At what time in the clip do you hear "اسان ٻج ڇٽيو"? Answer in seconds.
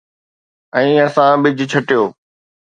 1.05-2.03